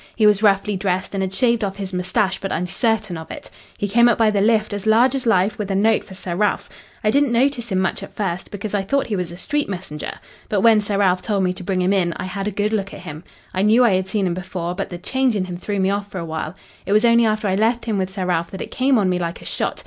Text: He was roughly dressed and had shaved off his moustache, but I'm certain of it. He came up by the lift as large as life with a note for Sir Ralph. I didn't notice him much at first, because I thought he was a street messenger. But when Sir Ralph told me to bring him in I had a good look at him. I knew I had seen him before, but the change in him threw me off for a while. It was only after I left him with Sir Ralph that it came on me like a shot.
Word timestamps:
He 0.15 0.25
was 0.25 0.41
roughly 0.41 0.75
dressed 0.75 1.13
and 1.13 1.21
had 1.21 1.31
shaved 1.31 1.63
off 1.63 1.75
his 1.75 1.93
moustache, 1.93 2.39
but 2.41 2.51
I'm 2.51 2.65
certain 2.65 3.19
of 3.19 3.29
it. 3.29 3.51
He 3.77 3.87
came 3.87 4.09
up 4.09 4.17
by 4.17 4.31
the 4.31 4.41
lift 4.41 4.73
as 4.73 4.87
large 4.87 5.13
as 5.13 5.27
life 5.27 5.59
with 5.59 5.69
a 5.69 5.75
note 5.75 6.03
for 6.03 6.15
Sir 6.15 6.35
Ralph. 6.35 6.67
I 7.03 7.11
didn't 7.11 7.31
notice 7.31 7.71
him 7.71 7.77
much 7.79 8.01
at 8.01 8.11
first, 8.15 8.49
because 8.49 8.73
I 8.73 8.81
thought 8.81 9.05
he 9.05 9.15
was 9.15 9.31
a 9.31 9.37
street 9.37 9.69
messenger. 9.69 10.13
But 10.49 10.61
when 10.61 10.81
Sir 10.81 10.97
Ralph 10.97 11.21
told 11.21 11.43
me 11.43 11.53
to 11.53 11.63
bring 11.63 11.83
him 11.83 11.93
in 11.93 12.13
I 12.17 12.23
had 12.23 12.47
a 12.47 12.51
good 12.51 12.73
look 12.73 12.95
at 12.95 13.01
him. 13.01 13.23
I 13.53 13.61
knew 13.61 13.85
I 13.85 13.93
had 13.93 14.07
seen 14.07 14.25
him 14.25 14.33
before, 14.33 14.73
but 14.73 14.89
the 14.89 14.97
change 14.97 15.35
in 15.35 15.45
him 15.45 15.55
threw 15.57 15.79
me 15.79 15.91
off 15.91 16.09
for 16.09 16.17
a 16.17 16.25
while. 16.25 16.55
It 16.87 16.93
was 16.93 17.05
only 17.05 17.27
after 17.27 17.47
I 17.47 17.53
left 17.53 17.85
him 17.85 17.99
with 17.99 18.09
Sir 18.09 18.25
Ralph 18.25 18.49
that 18.49 18.61
it 18.63 18.71
came 18.71 18.97
on 18.97 19.07
me 19.07 19.19
like 19.19 19.39
a 19.39 19.45
shot. 19.45 19.79